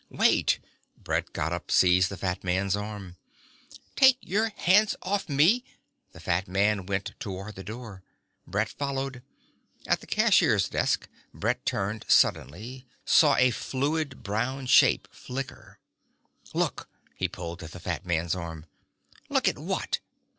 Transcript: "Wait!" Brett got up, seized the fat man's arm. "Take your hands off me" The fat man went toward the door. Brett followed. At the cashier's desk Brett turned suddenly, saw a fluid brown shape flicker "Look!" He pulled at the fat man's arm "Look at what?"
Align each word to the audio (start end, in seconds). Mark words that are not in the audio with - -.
"Wait!" 0.09 0.57
Brett 0.97 1.31
got 1.31 1.53
up, 1.53 1.69
seized 1.69 2.09
the 2.09 2.17
fat 2.17 2.43
man's 2.43 2.75
arm. 2.75 3.17
"Take 3.95 4.17
your 4.21 4.49
hands 4.49 4.95
off 5.03 5.29
me" 5.29 5.63
The 6.13 6.19
fat 6.19 6.47
man 6.47 6.87
went 6.87 7.13
toward 7.19 7.53
the 7.53 7.63
door. 7.63 8.01
Brett 8.47 8.67
followed. 8.69 9.21
At 9.85 10.01
the 10.01 10.07
cashier's 10.07 10.67
desk 10.69 11.07
Brett 11.35 11.67
turned 11.67 12.05
suddenly, 12.07 12.87
saw 13.05 13.35
a 13.35 13.51
fluid 13.51 14.23
brown 14.23 14.65
shape 14.65 15.07
flicker 15.11 15.77
"Look!" 16.51 16.89
He 17.13 17.27
pulled 17.27 17.61
at 17.61 17.69
the 17.69 17.79
fat 17.79 18.03
man's 18.03 18.33
arm 18.33 18.65
"Look 19.29 19.47
at 19.47 19.59
what?" 19.59 19.99